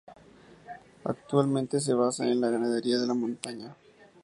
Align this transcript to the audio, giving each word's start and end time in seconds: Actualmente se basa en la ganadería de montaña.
Actualmente 1.03 1.79
se 1.79 1.93
basa 1.93 2.23
en 2.25 2.41
la 2.41 2.49
ganadería 2.49 2.97
de 2.97 3.13
montaña. 3.13 3.75